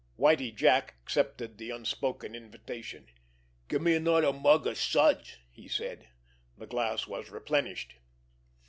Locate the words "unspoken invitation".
1.69-3.05